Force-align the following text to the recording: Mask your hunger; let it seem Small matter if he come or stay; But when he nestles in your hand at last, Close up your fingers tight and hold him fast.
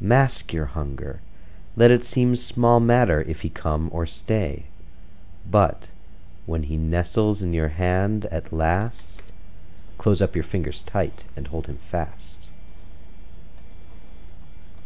Mask 0.00 0.54
your 0.54 0.64
hunger; 0.72 1.20
let 1.76 1.90
it 1.90 2.02
seem 2.02 2.34
Small 2.34 2.80
matter 2.80 3.20
if 3.20 3.42
he 3.42 3.50
come 3.50 3.90
or 3.92 4.06
stay; 4.06 4.62
But 5.50 5.90
when 6.46 6.62
he 6.62 6.78
nestles 6.78 7.42
in 7.42 7.52
your 7.52 7.68
hand 7.68 8.24
at 8.30 8.54
last, 8.54 9.32
Close 9.98 10.22
up 10.22 10.34
your 10.34 10.44
fingers 10.44 10.82
tight 10.82 11.24
and 11.36 11.48
hold 11.48 11.66
him 11.66 11.76
fast. 11.76 12.50